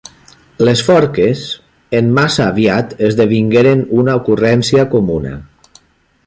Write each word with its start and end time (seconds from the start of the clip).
Les 0.67 0.79
forques 0.87 1.43
en 1.99 2.09
massa 2.19 2.47
aviat 2.53 2.95
esdevingueren 3.09 3.85
una 4.05 4.17
ocurrència 4.23 4.89
comuna. 4.97 5.37